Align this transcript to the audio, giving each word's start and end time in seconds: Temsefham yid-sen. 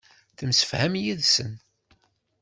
Temsefham 0.37 0.93
yid-sen. 1.03 1.51